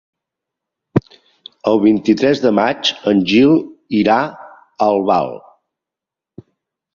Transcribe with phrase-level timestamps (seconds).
[1.71, 3.53] El vint-i-tres de maig en Gil
[4.01, 4.41] irà a
[4.89, 5.31] Albal.